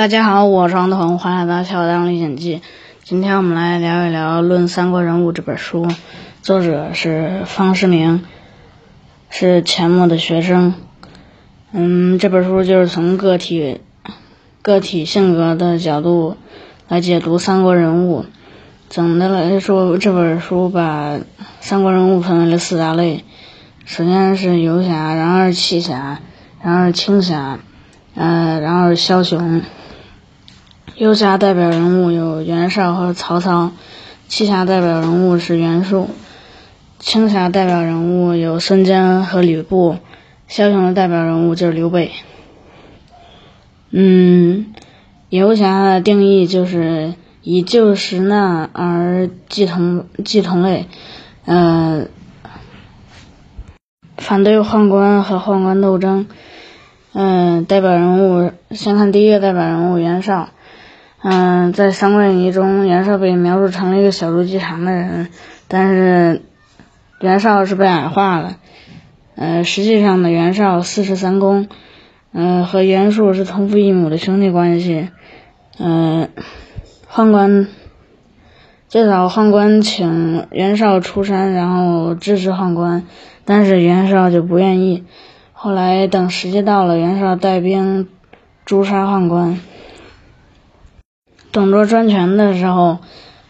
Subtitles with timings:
[0.00, 2.56] 大家好，我是王德宏，欢迎来到《小当历险记》。
[3.04, 5.86] 今天我们来聊一聊《论三国人物》这本书，
[6.40, 8.24] 作者是方世明，
[9.28, 10.72] 是钱穆的学生。
[11.72, 13.82] 嗯，这本书就是从个体
[14.62, 16.38] 个体性格的角度
[16.88, 18.24] 来解读三国人物。
[18.88, 21.18] 总的来说，这本书把
[21.60, 23.26] 三国人物分为了四大类：
[23.84, 26.20] 首先是游侠，然后是奇侠，
[26.62, 27.58] 然后是轻侠，
[28.14, 29.60] 呃，然后是枭雄。
[31.00, 33.72] 游侠代表人物有袁绍和曹操，
[34.28, 36.10] 七侠代表人物是袁术，
[36.98, 39.96] 青侠代表人物有孙坚和吕布，
[40.46, 42.10] 枭雄的代表人物就是刘备。
[43.88, 44.74] 嗯，
[45.30, 50.86] 游侠的定义就是以救时难而济同济同类，
[51.46, 52.08] 呃，
[54.18, 56.26] 反对宦官和宦官斗争。
[57.14, 60.50] 嗯，代表人物先看第一个代表人物袁绍。
[61.22, 65.28] 嗯，在《三国演义》中，袁绍被描述成了一个小肚鸡肠的人，
[65.68, 66.40] 但是
[67.20, 68.56] 袁绍是被矮化了。
[69.36, 71.68] 呃，实际上呢，袁绍四世三公，
[72.32, 75.10] 嗯，和袁术是同父异母的兄弟关系。
[75.78, 76.30] 嗯，
[77.10, 77.68] 宦官
[78.88, 83.04] 最早宦官请袁绍出山，然后支持宦官，
[83.44, 85.04] 但是袁绍就不愿意。
[85.52, 88.08] 后来等时机到了，袁绍带兵
[88.64, 89.60] 诛杀宦官。
[91.60, 92.96] 董卓专权的时候，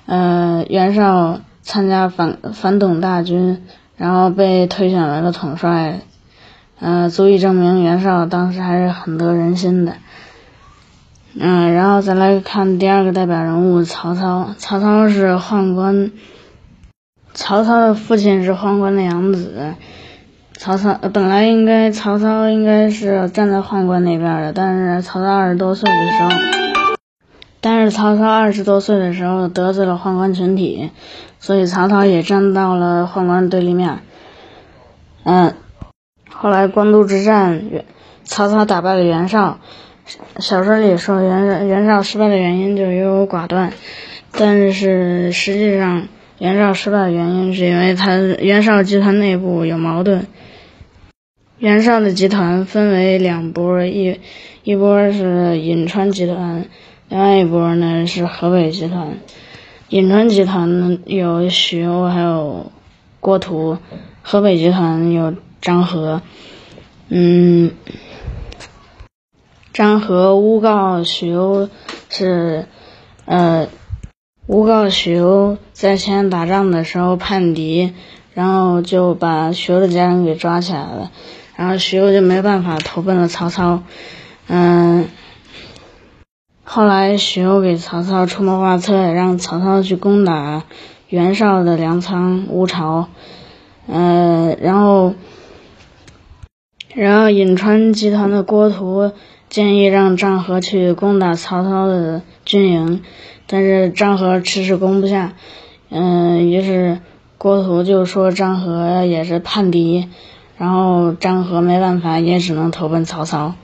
[0.06, 3.62] 呃，袁绍参加反反董大军，
[3.96, 6.00] 然后被推选为了统帅，
[6.80, 9.92] 呃，足以证明袁绍当时还是很得人心的。
[11.38, 14.54] 嗯，然后再来看第二个代表人物曹操。
[14.58, 16.10] 曹操是宦官，
[17.32, 19.74] 曹操的父亲是宦官的养子。
[20.58, 26.59] 曹操本来应该曹操应该是站在宦官那边的，但是曹操二十多岁的时候。
[27.60, 30.90] 但是曹操二十多岁的时候得罪了宦官群体，
[31.38, 33.98] 所以曹操也站到了宦官对立面。
[35.24, 35.54] 嗯，
[36.30, 37.62] 后来官渡之战，
[38.24, 39.58] 曹操打败了袁绍。
[40.38, 43.72] 小说里说袁袁绍失败的原因就是优柔寡断，
[44.32, 50.26] 但是实际上袁绍失败的原因是因为他袁绍集团内部有矛盾。
[51.58, 54.18] 袁绍的集团分为两波，一
[54.64, 56.64] 一波是颍川集团。
[57.10, 59.18] 另外一波呢是河北集团，
[59.88, 62.70] 颍川集团有许攸还有
[63.18, 63.78] 郭图，
[64.22, 66.22] 河北集团有张合。
[67.08, 67.72] 嗯，
[69.72, 71.68] 张合诬告许攸
[72.08, 72.66] 是，
[73.24, 73.66] 呃，
[74.46, 77.92] 诬告许攸在前打仗的时候叛敌，
[78.34, 81.10] 然后就把许攸的家人给抓起来了，
[81.56, 83.82] 然后许攸就没办法投奔了曹操。
[84.46, 85.08] 嗯。
[86.72, 90.62] 后来，许攸给曹操出谋划策，让曹操去攻打
[91.08, 93.08] 袁绍的粮仓乌巢。
[93.88, 95.14] 呃，然后，
[96.94, 99.10] 然后颍川集团的郭图
[99.48, 103.02] 建议让张合去攻打曹操的军营，
[103.48, 105.32] 但是张合迟迟攻不下。
[105.88, 107.00] 嗯，于是
[107.36, 110.08] 郭图就说张合也是叛敌，
[110.56, 113.54] 然后张合没办法，也只能投奔曹操。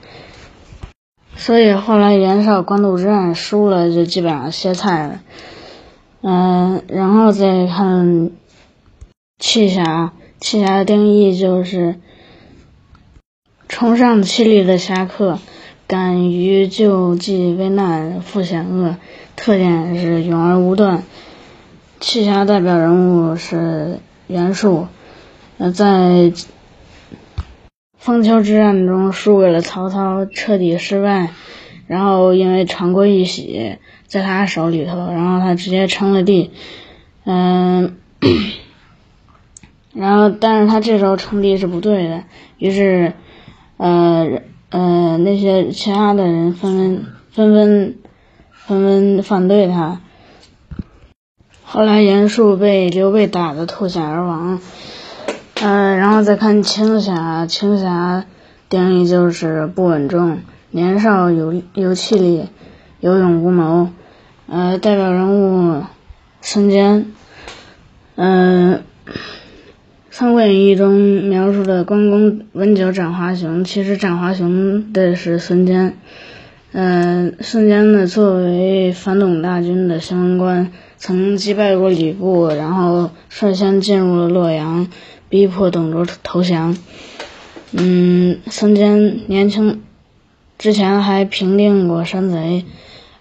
[1.37, 5.21] 所以后来袁绍官渡之战输了，就基本上歇菜了。
[6.21, 8.31] 嗯，然后再看
[9.37, 11.95] 气侠，气侠的定义就是
[13.69, 15.39] 崇尚气力的侠客，
[15.87, 18.97] 敢于救济危难、赴险恶，
[19.35, 21.03] 特点是勇而无断。
[21.99, 24.87] 气侠代表人物是袁术，
[25.59, 26.33] 呃，在。
[28.07, 31.31] 枫丘之战中输给了曹操，彻底失败。
[31.87, 36.51] 然后因为长归玉玺在他手里头，然后他直接称了帝。
[37.25, 37.97] 嗯，
[39.93, 42.23] 然后但是他这时候称帝是不对的，
[42.59, 43.11] 于是，
[43.75, 47.97] 呃呃那些其他的人纷纷纷纷
[48.53, 48.81] 纷
[49.17, 49.99] 纷反对他。
[51.65, 54.61] 后来袁术被刘备打得吐血而亡。
[55.59, 58.25] 嗯，然后再看青霞，青霞
[58.69, 60.39] 定义就是不稳重，
[60.69, 62.45] 年少有有气力，
[62.99, 63.89] 有勇无谋。
[64.47, 65.83] 呃，代表人物
[66.41, 67.07] 孙坚。
[68.15, 68.75] 嗯，
[70.11, 70.93] 《三国演义》中
[71.23, 75.97] 描述的关公温酒斩华雄，其实斩华雄的是孙坚。
[76.71, 84.87] 嗯，孙坚呢，作为反董大军的新闻官，曾击败过吕布，然后率先进入了洛阳。
[85.29, 86.77] 逼迫董卓投降。
[87.73, 89.81] 嗯，孙坚年轻，
[90.57, 92.63] 之前还平定过山贼，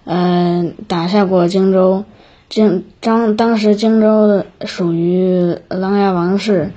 [0.05, 2.05] 呃，打下过荆州。
[2.49, 6.70] 荆当当时荆州属于琅琊王氏，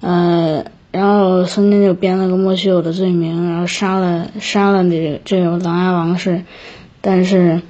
[0.00, 6.44] 呃，然后孙坚就编了个莫须有的罪名，然后杀了杀了这这个琅琊王氏，
[7.02, 7.60] 但是，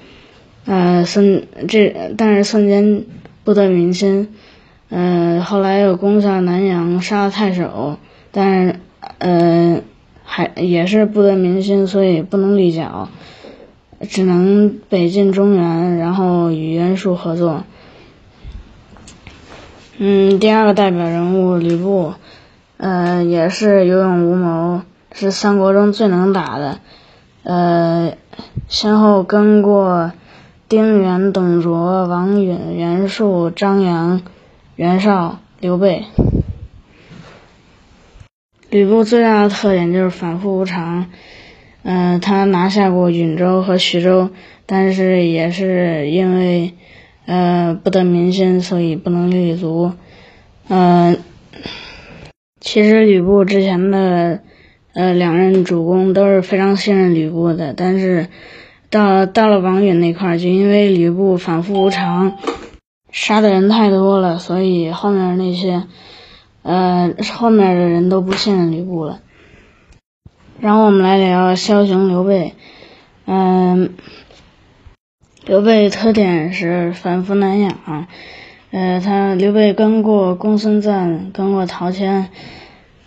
[0.64, 3.04] 呃，孙这但是孙坚
[3.44, 4.34] 不得民心，
[4.88, 7.98] 呃，后来又攻下南阳，杀了太守，
[8.30, 8.76] 但是，
[9.18, 9.82] 呃，
[10.24, 13.08] 还也是不得民心，所以不能立脚。
[14.08, 17.62] 只能北进中原，然后与袁术合作。
[19.98, 22.14] 嗯，第二个代表人物吕布，
[22.78, 24.82] 呃，也是有勇无谋，
[25.12, 26.80] 是三国中最能打的。
[27.44, 28.14] 呃，
[28.68, 30.10] 先后跟过
[30.72, 34.22] 丁原、董卓、王允、袁术、张扬、
[34.74, 36.04] 袁绍、刘备。
[38.70, 41.10] 吕布最大的特点就是反复无常。
[41.82, 44.30] 嗯，他拿下过允州和徐州，
[44.64, 46.72] 但是也是因为
[47.26, 49.92] 呃不得民心，所以不能立足。
[50.68, 51.18] 嗯，
[52.60, 54.40] 其实吕布之前的
[54.94, 58.28] 呃两任主公都是非常信任吕布的，但是
[58.92, 62.36] 到到了王允那块儿，就因为吕布反复无常，
[63.10, 65.84] 杀的人太多了，所以后面那些
[66.62, 69.20] 呃后面的人都不信任吕布了。
[70.60, 72.52] 然后我们来聊枭雄刘备，
[73.24, 73.94] 嗯，
[75.46, 78.06] 刘备特点是反复难养，
[78.72, 82.28] 呃，他刘备跟过公孙瓒，跟过陶谦，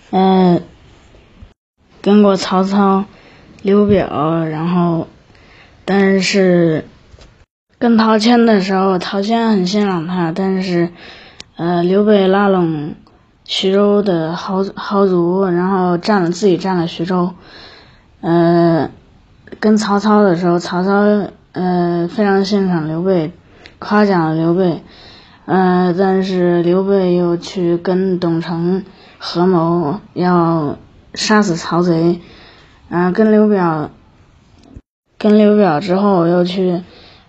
[0.10, 0.64] 嗯，
[2.02, 3.06] 跟过曹操、
[3.62, 5.08] 刘表，然后，
[5.86, 6.86] 但是
[7.80, 10.90] 跟陶谦的时候，陶谦很欣赏他，但是，
[11.56, 12.96] 呃，刘备拉拢。
[13.48, 17.36] 徐州的豪豪族，然后占了自己占了徐州，
[18.22, 18.90] 呃，
[19.60, 23.32] 跟曹操的时候，曹操呃非常欣赏刘备，
[23.78, 24.82] 夸奖刘备，
[25.46, 28.84] 呃，但是刘备又去跟董承
[29.20, 30.80] 合谋要
[31.14, 32.20] 杀死曹贼，
[32.90, 33.92] 嗯，跟刘表
[35.26, 36.84] 跟刘表之后又去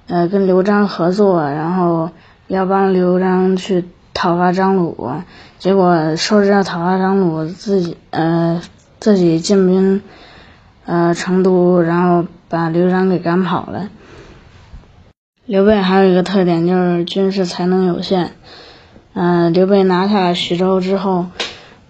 [0.07, 2.11] 呃跟刘璋合作，然后
[2.47, 3.87] 要帮刘璋去。
[4.19, 5.11] 讨伐张鲁，
[5.59, 8.63] 结果说是要讨伐张鲁，自己呃
[8.99, 10.01] 自己进兵
[10.87, 13.91] 呃成都，然后把刘璋给赶跑了。
[15.45, 18.31] 刘备还有一个特点就是军事才能有限，
[19.13, 21.27] 嗯，刘备拿下徐州之后，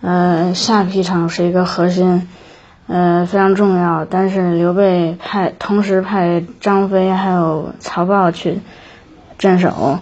[0.01, 2.27] 呃下邳城是一个核心，
[2.87, 8.61] 呃非常重要，但是刘备派同时派张飞还有曹豹去
[9.39, 9.99] 镇守，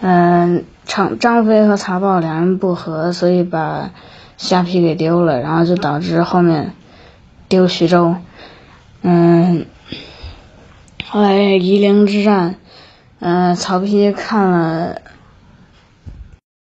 [0.00, 0.64] 嗯。
[0.88, 3.90] 张张飞和曹豹两人不和，所以把
[4.36, 6.74] 下邳给丢了，然后就导致后面
[7.48, 8.14] 丢徐州。
[9.02, 9.66] 嗯，
[11.08, 12.54] 后来夷陵之战，
[13.18, 14.98] 嗯，曹丕看了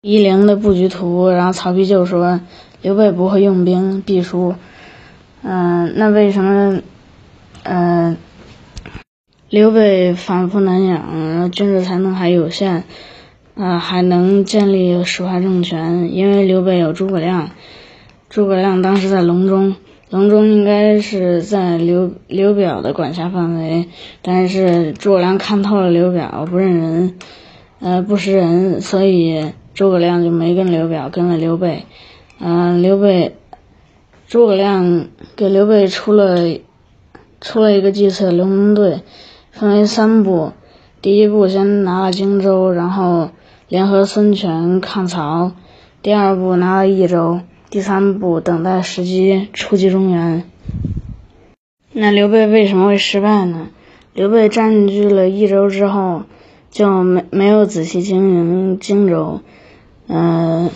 [0.02, 2.40] 夷陵的布局图，然后曹丕就说
[2.82, 4.56] 刘备不会用兵，必输。
[5.48, 6.82] 嗯，那为什么
[7.64, 8.18] 嗯
[9.50, 12.84] 刘备反复难养，然后军事才能还有限？
[13.56, 17.52] 啊，还能建立实怀政权，因为刘备有诸葛亮。
[18.28, 19.76] 诸葛亮当时在隆中，
[20.10, 23.88] 隆中应该是在刘刘表的管辖范围，
[24.22, 27.16] 但是诸葛亮看透了刘表不认人，
[27.80, 31.86] 呃，不识人，所以诸葛亮就没跟刘表，跟了刘备。
[32.38, 33.38] 嗯，刘备，
[34.28, 36.60] 诸葛亮给刘备出了
[37.42, 39.02] 出了一个计策，刘蒙队，
[39.52, 40.52] 分为三步，
[41.02, 43.30] 第一步先拿了荆州，然后。
[43.68, 45.54] 联合孙权抗曹，
[46.04, 47.40] 第二步拿了益州，
[47.72, 50.44] 第三步等待时机出击中原。
[51.92, 53.70] 那刘备为什么会失败呢？
[54.14, 56.26] 刘备占据了益州之后，
[56.70, 59.40] 就没没有仔细经营荆州。
[60.08, 60.70] 嗯，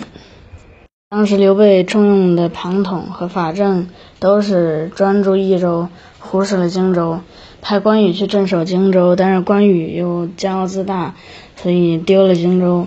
[1.12, 3.88] 当时刘备重用的庞统和法正
[4.20, 5.89] 都是专注益州，
[6.20, 7.22] 忽视了荆州。
[7.63, 11.16] 派关羽去镇守荆州，但是关羽又骄傲自大，
[11.56, 12.86] 所以丢了荆州。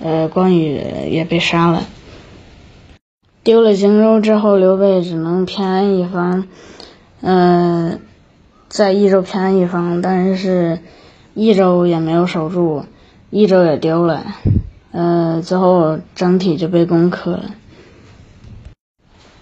[0.00, 1.84] 呃，关羽也被杀了。
[3.42, 6.46] 丢了荆州之后，刘备只能偏安一方。
[7.22, 8.00] 嗯，
[8.68, 10.80] 在益州偏安一方，但是
[11.32, 12.84] 益州也没有守住，
[13.30, 14.26] 益州也丢了。
[14.96, 17.44] 呃，最后整体就被攻克了。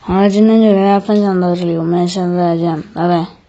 [0.01, 3.44] 好了，今天就给大家分享到这里，我们下次再见，拜拜。